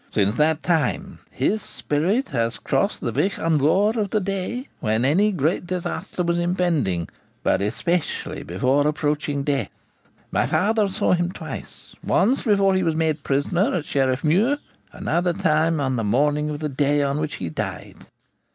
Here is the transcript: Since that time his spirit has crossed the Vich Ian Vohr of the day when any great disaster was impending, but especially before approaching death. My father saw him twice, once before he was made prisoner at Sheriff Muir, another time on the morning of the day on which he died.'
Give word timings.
Since 0.09 0.35
that 0.37 0.63
time 0.63 1.19
his 1.29 1.61
spirit 1.61 2.29
has 2.29 2.57
crossed 2.57 3.01
the 3.01 3.11
Vich 3.11 3.37
Ian 3.37 3.59
Vohr 3.59 3.99
of 3.99 4.09
the 4.09 4.19
day 4.19 4.67
when 4.79 5.05
any 5.05 5.31
great 5.31 5.67
disaster 5.67 6.23
was 6.23 6.39
impending, 6.39 7.07
but 7.43 7.61
especially 7.61 8.41
before 8.41 8.87
approaching 8.87 9.43
death. 9.43 9.69
My 10.31 10.47
father 10.47 10.89
saw 10.89 11.13
him 11.13 11.31
twice, 11.31 11.93
once 12.03 12.41
before 12.41 12.73
he 12.73 12.81
was 12.81 12.95
made 12.95 13.21
prisoner 13.21 13.75
at 13.75 13.85
Sheriff 13.85 14.23
Muir, 14.23 14.57
another 14.91 15.33
time 15.33 15.79
on 15.79 15.97
the 15.97 16.03
morning 16.03 16.49
of 16.49 16.61
the 16.61 16.69
day 16.69 17.03
on 17.03 17.19
which 17.19 17.35
he 17.35 17.49
died.' 17.49 18.07